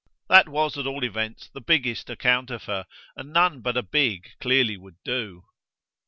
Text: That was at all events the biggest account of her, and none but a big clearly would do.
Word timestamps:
That 0.29 0.49
was 0.49 0.79
at 0.79 0.87
all 0.87 1.03
events 1.03 1.47
the 1.53 1.61
biggest 1.61 2.09
account 2.09 2.49
of 2.49 2.63
her, 2.63 2.87
and 3.15 3.31
none 3.31 3.61
but 3.61 3.77
a 3.77 3.83
big 3.83 4.29
clearly 4.39 4.75
would 4.75 4.95
do. 5.05 5.43